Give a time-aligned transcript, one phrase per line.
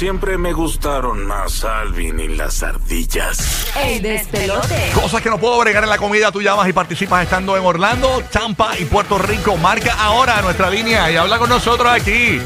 [0.00, 3.66] siempre me gustaron más Alvin y las ardillas.
[3.76, 4.92] El despelote.
[4.94, 8.22] Cosas que no puedo bregar en la comida, tú llamas y participas estando en Orlando,
[8.32, 9.58] Tampa y Puerto Rico.
[9.58, 12.40] Marca ahora nuestra línea y habla con nosotros aquí.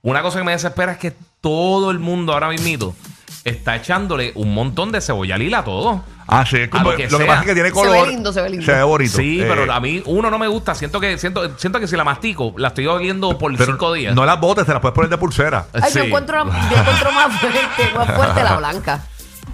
[0.02, 2.94] una cosa que me desespera es que todo el mundo ahora mismito
[3.44, 6.04] está echándole un montón de cebolla lila a todo.
[6.28, 7.26] Ah, sí, es como- lo que lo que sea.
[7.26, 8.06] pasa es que tiene Se color.
[8.06, 8.64] ve lindo, se ve lindo.
[8.64, 9.16] Se ve bonito.
[9.16, 10.74] Sí, Eh, pero a mí uno no me gusta.
[10.74, 14.14] Siento que siento, siento que si la mastico, la estoy oliendo por pero cinco días.
[14.14, 15.66] No las botes, te las puedes poner de pulsera.
[15.74, 15.98] Ay, Sí.
[15.98, 19.02] yo, encuentro, yo encuentro más fuerte, más fuerte la blanca.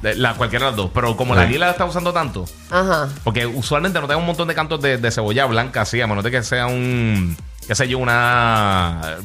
[0.02, 0.90] De- La, cualquiera de las dos.
[0.94, 3.08] Pero como la lila la está usando tanto, Ajá.
[3.24, 6.22] porque usualmente no tengo un montón de cantos de, de cebolla blanca así, a menos
[6.24, 7.36] de que sea un.
[7.66, 9.16] qué sé yo, una.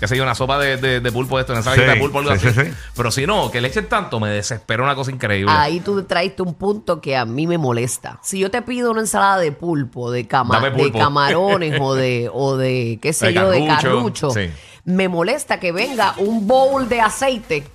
[0.00, 2.00] qué sé yo, una sopa de, de, de pulpo de esto, una ensaladita Sí, de
[2.00, 2.60] pulpo, algo sí, así.
[2.60, 2.72] sí, sí.
[2.96, 5.52] Pero si no, que le echen tanto, me desespera una cosa increíble.
[5.54, 8.18] Ahí tú traiste un punto que a mí me molesta.
[8.22, 12.56] Si yo te pido una ensalada de pulpo, de, cama- de camarones o de, o
[12.56, 14.50] de, qué sé De yo, de carrucho, carrucho, sí.
[14.84, 17.66] me molesta que venga un bowl de aceite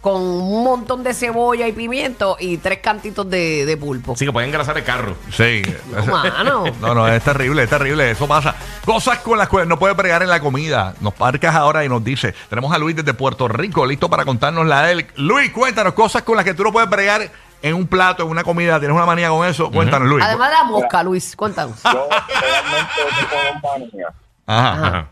[0.00, 4.12] con un montón de cebolla y pimiento y tres cantitos de, de pulpo.
[4.12, 5.16] Así que pueden engrasar el carro.
[5.32, 5.62] Sí.
[5.90, 6.64] No, mano.
[6.80, 8.10] No, no, es terrible, es terrible.
[8.10, 8.54] Eso pasa.
[8.84, 10.94] Cosas con las cuales no puedes bregar en la comida.
[11.00, 12.34] Nos parcas ahora y nos dice.
[12.48, 15.06] Tenemos a Luis desde Puerto Rico, listo para contarnos la de él.
[15.16, 17.28] Luis, cuéntanos cosas con las que tú no puedes bregar
[17.62, 18.78] en un plato, en una comida.
[18.78, 19.70] ¿Tienes una manía con eso?
[19.70, 20.24] Cuéntanos, Luis.
[20.24, 21.82] Además de la mosca, Luis, cuéntanos.
[21.82, 22.08] Yo
[22.40, 24.12] realmente tengo dos manías.
[24.46, 24.86] Ajá.
[24.86, 25.10] Ajá.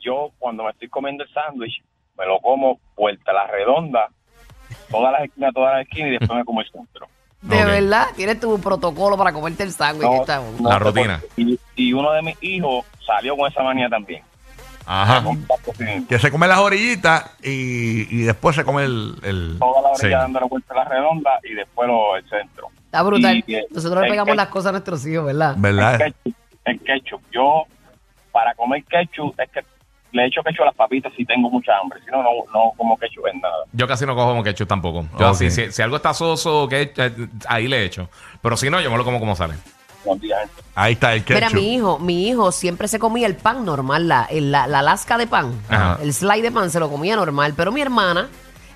[0.00, 1.82] Yo cuando me estoy comiendo el sándwich,
[2.18, 4.08] me lo como vuelta a la redonda,
[4.90, 7.06] todas las esquinas, todas las esquinas y después me como el centro.
[7.42, 10.08] De verdad, tienes tu protocolo para comerte el sándwich.
[10.08, 11.20] No, Está- no La rutina.
[11.36, 14.22] Y, y uno de mis hijos salió con esa manía también.
[14.88, 15.22] Ajá.
[16.08, 19.14] Que se come las orillitas y, y después se come el.
[19.24, 20.08] el- Toda la orilla Sí.
[20.08, 22.68] dándole vuelta a la redonda y después lo, el centro.
[22.84, 23.42] Está brutal.
[23.46, 25.54] Y, eh, Nosotros le el pegamos ketchup- las cosas a nuestros hijos, ¿verdad?
[25.56, 25.98] El ¿Verdad?
[25.98, 26.34] ketchup,
[26.66, 27.22] el ketchup.
[27.32, 27.64] Yo,
[28.32, 29.60] para comer ketchup, es que
[30.12, 32.00] le echo ketchup a las papitas si tengo mucha hambre.
[32.04, 33.64] Si no, no, no como ketchup en nada.
[33.72, 35.06] Yo casi no cojo como ketchup tampoco.
[35.18, 37.12] Yo así, si, si algo está soso, que, eh,
[37.48, 38.08] ahí le echo.
[38.40, 39.54] Pero si no, yo me lo como como sale.
[40.76, 41.54] Ahí está el Mira, ketchup.
[41.60, 45.18] mi hijo, mi hijo siempre se comía el pan normal, la, el- la, la lasca
[45.18, 45.98] de pan, Ajá.
[46.00, 48.28] el slide de pan se lo comía normal, pero mi hermana,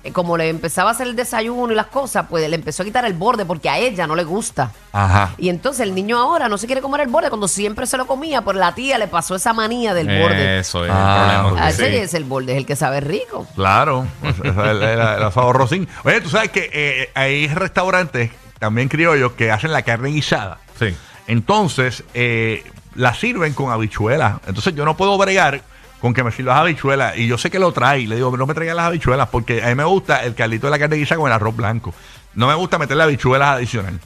[0.03, 2.85] eh, como le empezaba a hacer el desayuno y las cosas, pues le empezó a
[2.85, 4.71] quitar el borde porque a ella no le gusta.
[4.91, 5.33] Ajá.
[5.37, 8.07] Y entonces el niño ahora no se quiere comer el borde cuando siempre se lo
[8.07, 10.59] comía, por la tía le pasó esa manía del borde.
[10.59, 11.43] Eso es Ah, el ok.
[11.45, 11.65] problema.
[11.65, 11.95] Ah, ese Sí.
[11.97, 13.47] es el borde, es el que sabe rico.
[13.55, 14.49] Claro, pues, ese
[14.93, 15.87] es asado rocín.
[16.03, 20.59] Oye, tú sabes que eh, hay restaurantes también criollos que hacen la carne guisada.
[20.79, 20.95] Sí.
[21.27, 22.63] Entonces, eh,
[22.95, 24.39] la sirven con habichuelas.
[24.47, 25.61] Entonces, yo no puedo bregar
[26.01, 27.17] con que me sirvas habichuelas.
[27.17, 28.07] Y yo sé que lo trae.
[28.07, 30.71] Le digo, no me traigan las habichuelas porque a mí me gusta el caldito de
[30.71, 31.93] la carne guisada con el arroz blanco.
[32.33, 33.99] No me gusta meterle habichuelas adicional.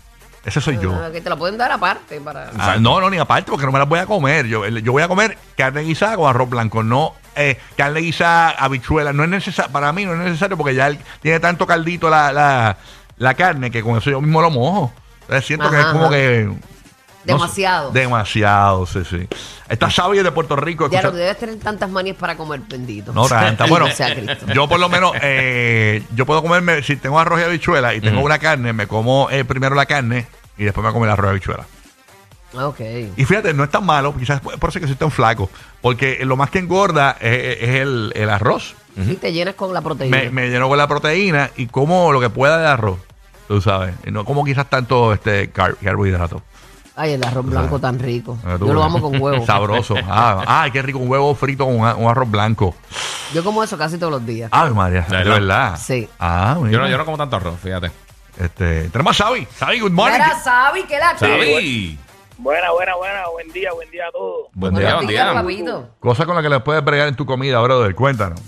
[0.44, 0.94] Ese soy yo.
[0.94, 2.52] Ah, que te lo pueden dar aparte para...
[2.60, 4.46] Ah, no, no, ni aparte, porque no me las voy a comer.
[4.46, 9.16] Yo, yo voy a comer carne guisada con arroz blanco, no eh, carne guisada, habichuelas.
[9.16, 12.32] No es necesario, para mí no es necesario porque ya él tiene tanto caldito la,
[12.32, 12.78] la,
[13.18, 14.94] la carne que con eso yo mismo lo mojo.
[15.22, 16.12] Entonces siento que es como ajá.
[16.12, 16.52] que.
[17.26, 17.92] No Demasiado.
[17.92, 19.28] demasiado, sí, sí.
[19.68, 20.90] Está Xavi de Puerto Rico.
[20.90, 23.12] Ya escucha- no debes tener tantas manías para comer, bendito.
[23.14, 23.66] no, tanta.
[23.66, 23.88] Bueno,
[24.54, 28.22] yo por lo menos, eh, yo puedo comerme, si tengo arroz y habichuela y tengo
[28.22, 30.28] una carne, me como eh, primero la carne
[30.58, 31.66] y después me como el arroz y habichuela.
[32.54, 32.80] Ok.
[33.18, 35.50] Y fíjate, no es tan malo, quizás por eso es que soy tan flaco,
[35.82, 38.76] porque lo más que engorda es, es el, el arroz.
[38.98, 40.16] Y te llenas con la proteína.
[40.18, 42.98] Me, me lleno con la proteína y como lo que pueda de arroz,
[43.50, 43.94] tú sabes.
[44.06, 46.42] Y no como quizás tanto este car- carbohidrato.
[46.98, 48.38] Ay, el arroz blanco tan rico.
[48.46, 49.46] Ah, Yo lo amo con huevo.
[49.46, 49.96] Sabroso.
[50.08, 52.74] Ah, ay, qué rico, un huevo frito con un, un arroz blanco.
[53.34, 54.50] Yo como eso casi todos los días.
[54.54, 55.78] Ay, María, de verdad?
[55.82, 56.08] Sí.
[56.20, 56.72] Ah, mira.
[56.72, 57.92] Yo no, yo no como tanto arroz, fíjate.
[58.38, 59.46] Este, tenemos a Xavi.
[59.60, 60.14] Xavi, good morning.
[60.20, 61.98] Mira, Sabi, que la Xavi.
[62.38, 63.28] Buena, buena, buena.
[63.32, 64.48] Buen día, buen día a todos.
[64.54, 65.34] Buen día, buen día.
[65.34, 65.90] papito.
[66.00, 67.96] Cosa con la que le puedes bregar en tu comida, brother.
[67.96, 68.40] Cuéntanos.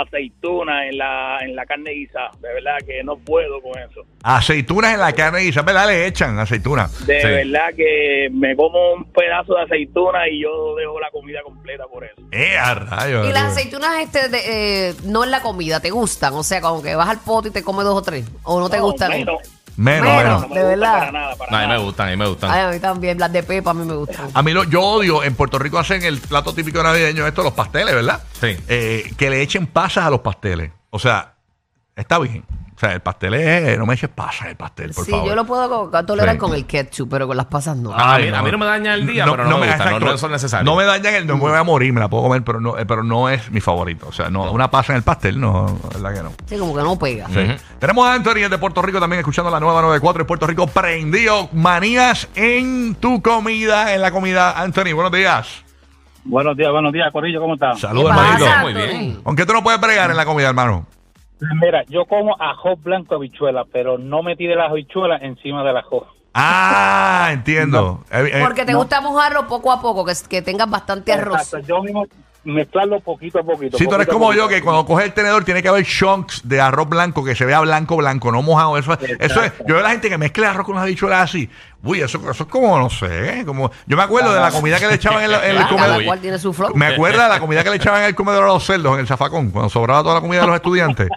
[0.00, 2.30] Aceitunas en la, en la carne guisada.
[2.40, 4.00] De verdad que no puedo con eso.
[4.22, 5.86] Aceitunas en la carne y ¿verdad?
[5.86, 7.06] Le echan aceitunas.
[7.06, 7.26] De Sí.
[7.28, 12.04] verdad que me como un pedazo de aceituna y yo dejo la comida completa por
[12.04, 12.14] eso.
[12.32, 13.28] Eh, a rayos.
[13.28, 16.32] Y las aceitunas este de, eh, no en la comida, ¿te gustan?
[16.34, 18.24] O sea, como que vas al pote y te comes dos o tres.
[18.44, 19.10] ¿O no te No, gustan?
[19.10, 19.38] menos.
[19.76, 20.22] Menos, Menos.
[20.22, 20.40] menos.
[20.42, 20.98] No me De verdad.
[20.98, 22.50] Para nada, para No, a mí me gustan, a mí me gustan.
[22.50, 23.18] Ay, a mí también.
[23.18, 24.28] Las de pepa a mí me gustan.
[24.32, 27.52] A mí lo, yo odio, en Puerto Rico hacen el plato típico navideño, esto, los
[27.52, 28.22] pasteles, ¿verdad?
[28.40, 28.56] Sí.
[28.68, 30.70] Eh, que le echen pasas a los pasteles.
[30.90, 31.31] O sea,
[31.96, 32.44] está bien.
[32.74, 35.28] O sea, el pastel es, no me eches pasas el pastel, por sí, favor.
[35.28, 36.38] yo lo puedo co- tolerar Sí.
[36.38, 37.92] con el ketchup, pero con las pasas no.
[37.94, 40.00] Ah, a mí- a mí no me daña el día, pero no me gusta, no-
[40.00, 40.64] no son necesarios.
[40.64, 42.76] No me dañan el, no me voy a morir, me la puedo comer, pero no,
[42.78, 44.08] eh, pero no es mi favorito.
[44.08, 46.32] O sea, no, una pasa en el pastel, no, la verdad que no.
[46.46, 47.28] Sí, como que no pega.
[47.28, 47.54] Sí.
[47.78, 50.66] Tenemos a Anthony de Puerto Rico también escuchando la nueva 94 en Puerto Rico.
[50.66, 51.50] Prendido.
[51.52, 54.60] Manías en tu comida, en la comida.
[54.60, 55.62] Anthony, buenos días.
[56.24, 57.76] Buenos días, buenos días, Corillo, ¿cómo estás?
[57.76, 58.58] ¿Qué Saludos, pasa, hermanito.
[58.62, 58.90] Muy bien.
[59.10, 59.22] Anthony?
[59.22, 60.86] ¿Con qué tú no puedes bregar en la comida, hermano?
[61.60, 66.06] Mira, yo como ajo blanco habichuela, pero no me tire la habichuela encima del ajo.
[66.34, 68.04] Ah, entiendo.
[68.10, 71.42] Eh, eh, Porque te gusta mojarlo poco a poco, que, que tengas bastante arroz.
[71.42, 72.06] Exacto, yo mismo
[72.44, 73.78] mezclarlo poquito a poquito.
[73.78, 76.60] Si tú eres como yo, que cuando coges el tenedor tiene que haber chunks de
[76.60, 78.76] arroz blanco que se vea blanco, blanco, no mojado.
[78.78, 79.52] Eso, eso es.
[79.60, 81.48] Yo veo a la gente que mezcla arroz con las habichuelas así.
[81.84, 83.44] Uy, eso, eso es como, no sé, ¿eh?
[83.44, 83.70] como.
[83.86, 86.04] Yo me acuerdo de la comida que le echaban en, la- en el cada comedor.
[86.04, 86.74] cual tiene su flow.
[86.74, 89.00] Me acuerdo de la comida que le echaban en el comedor a los cerdos, en
[89.00, 91.08] el zafacón, cuando sobraba toda la comida de los estudiantes.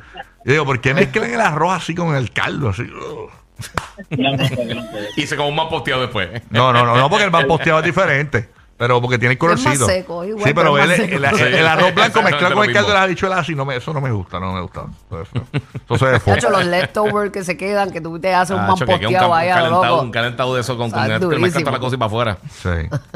[0.46, 2.70] Y digo, ¿por qué mezclan el arroz así con el caldo?
[2.70, 2.84] Así?
[2.84, 3.30] Ugh.
[5.16, 6.30] Y se como un más posteado después.
[6.50, 8.50] No, no, no, no, porque el pan posteado es diferente.
[8.78, 9.86] Pero porque tiene el Es más colorcito.
[9.86, 11.18] seco, igual, sí, pero pero es más el, seco.
[11.46, 13.94] el- el arroz blanco mezclado con el caldo de las habichuelas así, no me, eso
[13.94, 14.84] no me gusta, no me gusta.
[15.10, 16.20] Feo.
[16.26, 19.00] Chacho, los leftovers que se quedan, que tú te haces un Ah, man cho, que
[19.00, 20.02] queda un, posteado ca- ahí a loco.
[20.02, 22.38] un calentado de eso con, con que mezclan toda la cosa y para afuera.
[22.50, 22.70] Sí,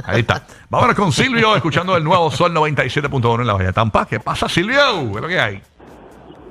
[0.05, 0.43] ahí está.
[0.69, 4.05] Vámonos con Silvio, escuchando el nuevo Sol 97.1 en la Bahía de Tampa.
[4.05, 4.79] ¿Qué pasa, Silvio?
[5.11, 5.61] ¿Qué es lo que hay?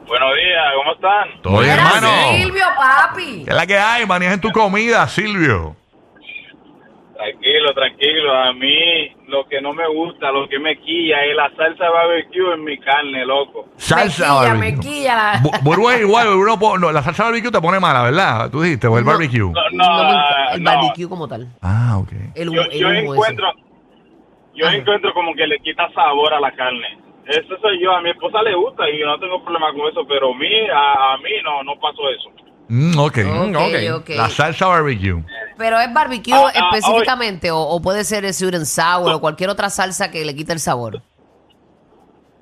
[0.07, 1.43] Buenos días, ¿cómo están?
[1.43, 2.09] Todo bien, hermano.
[2.37, 3.45] Silvio, papi.
[3.45, 4.07] ¿Qué es la que hay?
[4.07, 5.77] Maneja en tu comida, Silvio.
[7.19, 8.33] Tranquilo, tranquilo.
[8.33, 12.55] A mí lo que no me gusta, lo que me quilla es la salsa barbecue
[12.55, 13.67] en mi carne, loco.
[13.77, 14.77] Salsa Mequilla, barbecue.
[14.77, 17.81] mequilla la- Bu- Burbu es igual, Burbu no po- no, la salsa barbecue te pone
[17.81, 18.49] mala, ¿verdad?
[18.53, 19.11] Tú dijiste, o el No.
[19.11, 19.41] barbecue.
[19.41, 20.71] No, No me no, gusta el no.
[20.71, 21.49] barbecue como tal.
[21.61, 22.13] Ah, ok.
[22.37, 23.11] El, Yo, el yo humo ese.
[23.13, 23.53] encuentro,
[24.55, 24.77] yo Ajá.
[24.77, 26.99] encuentro como que le quita sabor a la carne.
[27.27, 27.93] Eso soy yo.
[27.97, 30.49] A mi esposa le gusta y yo no tengo problema con eso, pero a mí,
[30.73, 32.31] a, a mí no, no pasó eso.
[32.71, 33.19] Mm, ok.
[33.19, 34.01] Ok, ok.
[34.03, 34.09] ok.
[34.17, 35.17] La salsa barbecue.
[35.59, 39.21] Pero es barbecue Ah, ah, específicamente, o, o puede ser el sweet and sour, o
[39.21, 41.03] cualquier otra salsa que le quite el sabor.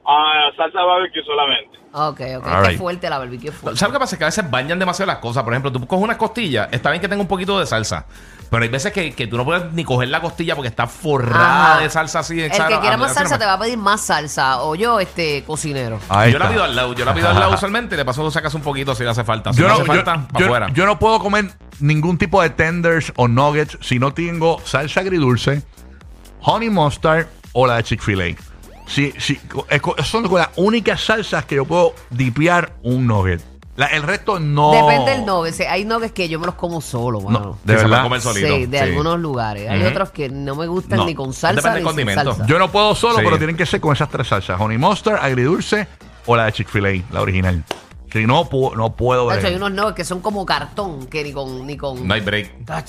[0.04, 1.78] Ah, salsa barbecue solamente.
[1.92, 2.46] Ok, ok.
[2.46, 2.78] All right.
[2.78, 3.50] fuerte la barbecue.
[3.52, 3.78] fuerte.
[3.78, 4.18] ¿Sabes qué pasa?
[4.18, 5.42] Que a veces bañan demasiado las cosas.
[5.44, 8.06] Por ejemplo, tú coges unas costillas, está bien que tenga un poquito de salsa.
[8.50, 11.72] Pero hay veces que, que tú no puedes ni coger la costilla porque está forrada
[11.74, 11.80] Ajá.
[11.82, 12.40] de salsa así.
[12.40, 14.62] El que quiera más salsa te va a pedir más salsa.
[14.62, 15.98] O yo, este, cocinero.
[16.08, 16.54] Ahí Yo la está.
[16.54, 18.62] pido al lado, yo la pido al lado usualmente y de paso tú sacas un
[18.62, 19.52] poquito si le hace falta.
[19.52, 20.68] Si Yo no, hace yo, falta, para yo- afuera.
[20.72, 21.46] yo no puedo comer
[21.80, 25.62] ningún tipo de tenders o nuggets si no tengo salsa agridulce,
[26.42, 28.36] honey mustard o la de Chick-fil-A.
[28.86, 33.42] Es co- son las únicas salsas que yo puedo dipear un nugget.
[33.76, 34.72] La- el resto no.
[34.72, 35.60] Depende del nugget.
[35.68, 37.38] Hay nuggets que yo me los como solo, mano.
[37.40, 38.02] No, Sí, de se puede verdad.
[38.04, 38.46] comer solito.
[38.54, 38.84] Sí, de sí.
[38.84, 39.68] algunos lugares.
[39.68, 39.88] Hay Ujú.
[39.88, 41.04] otros que no me gustan No.
[41.04, 42.32] ni con salsa Depende ni del sin condimento.
[42.36, 42.46] salsa.
[42.46, 43.22] Yo no puedo solo, Sí.
[43.24, 45.88] pero tienen que ser con esas tres salsas: honey mustard, agridulce
[46.24, 47.62] o la de Chick-fil-A, la original.
[48.10, 51.22] Si no, pu- no puedo De hecho, hay unos nuggets que son como cartón, que
[51.22, 51.66] ni con...
[51.66, 52.64] Ni con No hay break.
[52.64, 52.88] Touch.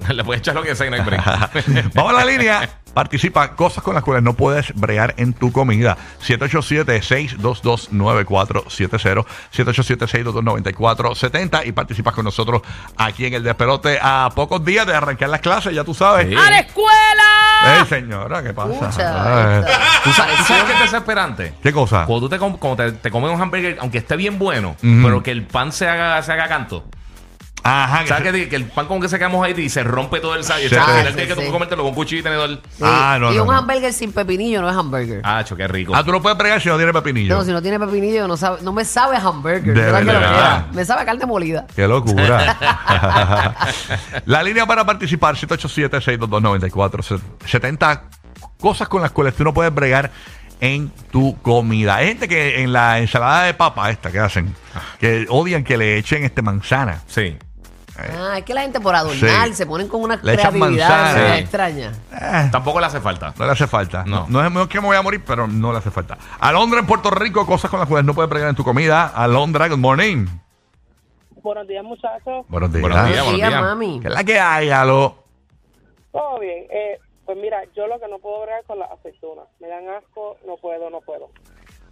[0.14, 1.22] Le puedes echar lo que sea y no hay break.
[1.94, 2.68] Vamos a la línea.
[2.94, 3.54] Participa.
[3.54, 5.96] Cosas con las cuales no puedes bregar en tu comida.
[6.26, 9.24] 787-622-9470.
[9.54, 11.66] 787-622-9470.
[11.66, 12.62] Y participas con nosotros
[12.96, 15.74] aquí en el Despelote a pocos días de arrancar las clases.
[15.74, 16.28] Ya tú sabes.
[16.28, 16.34] Sí.
[16.34, 17.78] ¡A la escuela!
[17.80, 18.42] ¡Ey, señora!
[18.42, 18.90] ¿Qué pasa?
[18.90, 21.54] ¿Tú sabes, tú sabes qué es desesperante?
[21.62, 22.04] ¿Qué cosa?
[22.06, 25.22] Cuando tú te, com- cuando te, te comes un hamburger, aunque esté bien bueno, pero
[25.22, 26.84] que el pan se haga, se haga canto.
[27.62, 28.02] Ajá.
[28.02, 30.42] que ¿Sabes se- que, que el pan como que mojadito y se rompe todo el
[30.44, 31.40] final Ah, sí, que sí.
[31.44, 32.60] tú comértelo con cuchillo y tenedor.
[32.70, 32.82] Sí.
[32.82, 33.54] Ah, no, y no, un no.
[33.58, 35.20] hamburger sin pepinillo no es hamburger.
[35.24, 35.94] Ah, cho, qué rico.
[35.94, 37.36] Ah, tú no puedes bregar si no tiene pepinillo.
[37.36, 39.74] no, si no tiene pepinillo no, sabe, no me sabe a hamburger.
[39.74, 40.30] De ¿verdad que lo verdad.
[40.32, 40.66] quiera?
[40.72, 41.66] Me sabe a carne molida.
[41.74, 42.56] Qué locura.
[44.26, 48.00] la línea para participar, 787-622-9470.
[48.60, 50.10] Cosas con las cuales tú no puedes bregar
[50.60, 51.96] en tu comida.
[51.96, 54.54] Hay gente que en la ensalada de papa esta que hacen,
[54.98, 57.02] que odian que le echen este manzana.
[57.06, 57.36] Sí.
[57.98, 59.54] Ah, es que la gente por adornar Sí.
[59.54, 61.18] se ponen con una Le echan creatividad manzana.
[61.18, 61.40] media Sí.
[61.42, 61.92] extraña.
[62.12, 63.34] Eh, Tampoco le hace falta.
[63.36, 64.04] no le hace falta.
[64.04, 64.20] No.
[64.28, 64.40] No.
[64.40, 66.16] No, es, no es que me voy a morir, pero no le hace falta.
[66.38, 69.06] Alondra en Puerto Rico, cosas con las cuales no puedes bregar en tu comida.
[69.08, 70.26] Alondra, good morning.
[71.42, 72.44] Buenos días, muchachos.
[72.48, 72.82] Buenos días.
[72.82, 73.60] Buenos días.
[73.60, 74.00] mami.
[74.00, 75.24] ¿Qué es la que hay, Alo?
[76.12, 76.66] Todo bien.
[76.70, 79.46] Eh, pues mira, yo lo que no puedo bregar con las aceitunas.
[79.60, 81.30] Me dan asco, no puedo, no puedo.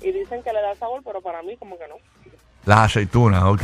[0.02, 1.94] Y dicen que le da sabor, pero para mí como que no.
[2.64, 3.62] Las aceitunas, ok.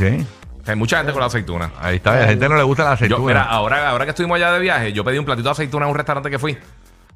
[0.65, 1.71] Hay mucha gente con la aceituna.
[1.79, 2.13] Ahí está.
[2.13, 3.19] A la gente no le gusta la aceituna.
[3.19, 5.85] Yo, mira, ahora, ahora que estuvimos allá de viaje, yo pedí un platito de aceituna
[5.85, 6.57] en un restaurante que fui.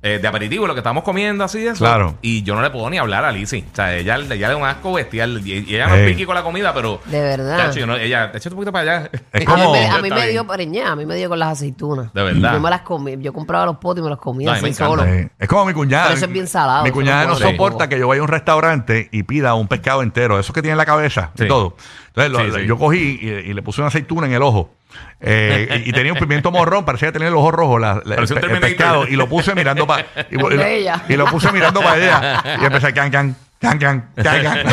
[0.03, 1.79] Eh, de aperitivo, lo que estábamos comiendo así eso.
[1.79, 2.15] Claro.
[2.21, 3.65] Y yo no le puedo ni hablar a Lizzie.
[3.71, 5.41] O sea, ella, ella le da un asco bestial.
[5.45, 6.01] Y, y ella no Ey.
[6.05, 7.01] es piqui con la comida, pero.
[7.05, 7.57] De verdad.
[7.57, 9.09] Chacho, yo no- ella, échate un poquito para allá.
[9.11, 10.31] Es A mí como- me, a mí Está me bien.
[10.31, 12.13] dio preñada, a mí me dio con las aceitunas.
[12.13, 12.53] De verdad.
[12.53, 14.61] Yo me las comí, yo compraba los potes y me los comía No, a mí
[14.61, 15.03] me así encanta.
[15.05, 15.29] solo.
[15.39, 16.05] Es como mi cuñada.
[16.05, 18.21] Pero eso es bien salado, Mi eso cuñada no no puedo soporta que yo vaya
[18.21, 20.39] a un restaurante y pida un pescado entero.
[20.39, 21.47] Eso que tiene en la cabeza y Sí.
[21.47, 21.75] todo.
[22.09, 22.65] Entonces, lo- Sí, lo- sí.
[22.67, 24.71] yo cogí y, y le puse una aceituna en el ojo.
[25.19, 28.15] Eh, y, y tenía un pimiento morrón, parecía que tenía el ojo rojo, la- la-
[28.15, 30.05] el, el pescado, y lo puse mirando para.
[30.29, 31.03] Y, lo- ella.
[31.09, 32.43] y lo puse mirando para ella.
[32.61, 34.67] Y empecé can, can, can, can, can, can.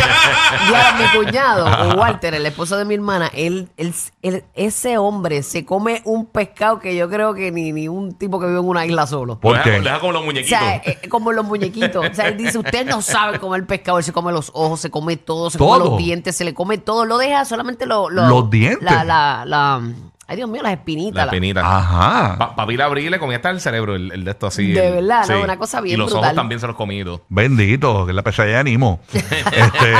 [0.71, 5.43] Ya, mi cuñado, o Walter, el esposo de mi hermana, él, él- él- ese hombre
[5.43, 8.67] se come un pescado que yo creo que ni, ni un tipo que vive en
[8.69, 9.41] una isla solo.
[9.41, 9.81] ¿Por qué?
[9.81, 10.59] deja, como los O muñequitos.
[10.59, 12.07] sea, eh, como los muñequitos.
[12.11, 13.97] O sea, él dice, usted no sabe comer pescado.
[13.97, 16.77] Él se come los ojos, se come todo, se come los dientes, se le come
[16.77, 17.07] todo.
[17.07, 18.83] Lo deja solamente lo- lo- ¿Los dientes?
[18.83, 19.81] La, la, la-
[20.27, 21.15] ay, Dios mío, las espinitas.
[21.17, 21.61] la la- espinita.
[21.77, 22.37] Ajá.
[22.39, 24.73] Pa- Papi la abrí y le comía hasta el cerebro, el, el de esto así.
[24.73, 25.43] De el- verdad, ¿no?
[25.43, 26.25] Una cosa bien Y los brutal.
[26.25, 27.25] ojos también se los comí y todo.
[27.29, 29.01] Bendito, que la pesadilla de Animo.
[29.13, 29.95] Este,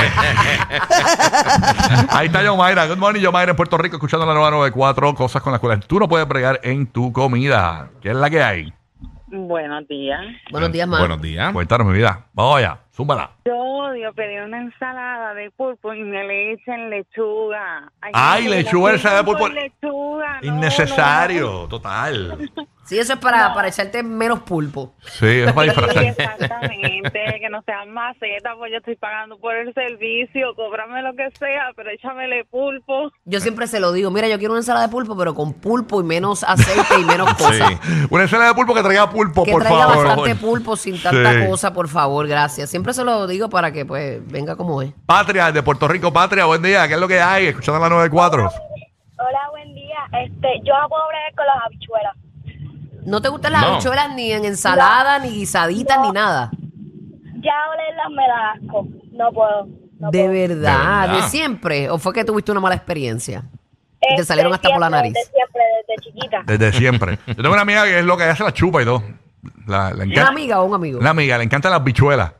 [2.09, 2.87] ahí está Yomaira.
[2.87, 5.99] Good morning, Yomaira en Puerto Rico, escuchando la nueva 94, cosas con las cuales tú
[5.99, 7.89] no puedes bregar en tu comida.
[8.01, 8.73] ¿Qué es la que hay?
[9.27, 10.21] Buenos días.
[10.51, 10.99] Buenos días, más.
[10.99, 11.51] Buenos días.
[11.51, 12.25] Cuéntanos mi vida.
[12.33, 13.31] Vamos allá, zúmbala.
[13.45, 17.91] Yo odio pedir una ensalada de pulpo y me le echan lechuga.
[18.13, 19.47] Ay, lechuga, la ensalada de pulpo.
[19.49, 20.41] lechuga.
[20.41, 22.49] no, Innecesario, total.
[22.85, 24.93] Sí, eso es para, para echarte menos pulpo.
[25.01, 25.73] Sí, es para.
[25.73, 26.03] Sí, disfrazar.
[26.03, 31.29] exactamente, que no sean macetas, pues yo estoy pagando por el servicio, cóbrame lo que
[31.31, 33.11] sea, pero échamele pulpo.
[33.25, 35.99] Yo siempre se lo digo, mira, yo quiero una ensalada de pulpo, pero con pulpo
[35.99, 37.69] y menos aceite y menos cosas.
[37.69, 38.07] Sí.
[38.11, 40.05] Una ensalada de pulpo que traiga pulpo, Que por traiga favor.
[40.07, 41.47] bastante pulpo sin tanta Sí.
[41.49, 42.69] cosa, por favor, gracias.
[42.69, 44.93] Siempre se lo digo para que pues venga como es.
[45.07, 46.87] Patria, de Puerto Rico, Patria, buen día.
[46.87, 47.47] ¿Qué es lo que hay?
[47.47, 48.43] Escuchando la 94.
[49.17, 49.97] Hola, buen día.
[50.23, 52.13] Este, yo no puedo bregar con las habichuelas.
[53.05, 53.67] ¿No te gustan las No.
[53.73, 56.49] habichuelas ni en ensalada, ni guisaditas, ni nada?
[57.41, 58.87] Ya olerlas me da asco.
[59.11, 59.67] No puedo.
[59.99, 60.31] no de puedo.
[60.31, 61.27] verdad, De de, verdad.
[61.29, 61.89] siempre.
[61.89, 63.43] ¿O fue que tuviste una mala experiencia?
[64.01, 65.13] Y te Este, salieron hasta por la siempre, nariz.
[65.13, 66.43] Desde siempre, desde chiquita.
[66.45, 67.19] Desde siempre.
[67.27, 69.03] Yo tengo una amiga que es lo que ella se la chupa y todo.
[69.67, 70.99] La, le ¿Una encanta- amiga o un amigo?
[70.99, 72.33] Una amiga, le encantan las bichuelas.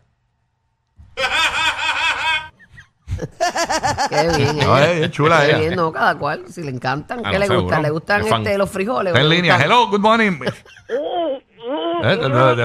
[4.09, 4.57] Qué bien.
[4.59, 4.91] No, ella.
[5.05, 5.57] es chula Qué ella.
[5.59, 6.43] bien, no, cada cual.
[6.51, 7.19] Si le encantan.
[7.23, 7.61] Ah, ¿Qué no, le seguro.
[7.63, 7.81] gustan?
[7.83, 8.41] ¿Le gustan Es fan.
[8.43, 9.11] este, los frijoles?
[9.13, 9.53] Está ¿O en línea.
[9.55, 10.39] gustan- Hello, good morning.
[12.03, 12.61] Eh, Se metió hasta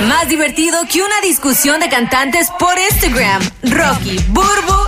[0.00, 0.06] el.
[0.08, 3.40] Más divertido que una discusión de cantantes por Instagram.
[3.62, 4.81] Rocky, Burbu